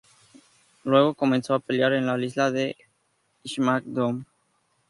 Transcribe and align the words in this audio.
Luego 0.83 1.13
comenzó 1.13 1.53
a 1.53 1.59
pelear 1.59 1.93
en 1.93 2.07
la 2.07 2.17
lista 2.17 2.49
de 2.49 2.75
SmackDown!. 3.45 4.25